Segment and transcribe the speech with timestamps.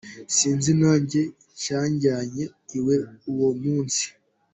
[0.35, 1.21] Sinzi nanjye
[1.51, 2.43] icyanjyanye
[2.77, 2.95] iwe
[3.31, 4.05] uwo munsi.